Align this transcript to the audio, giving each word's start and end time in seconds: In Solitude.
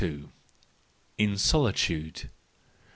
In 1.17 1.37
Solitude. 1.37 2.31